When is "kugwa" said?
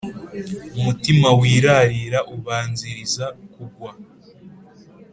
3.53-3.91